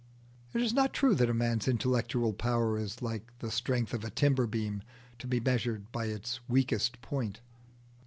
[0.55, 4.09] It is not true that a man's intellectual power is like the strength of a
[4.09, 4.81] timber beam,
[5.19, 7.39] to be measured by its weakest point.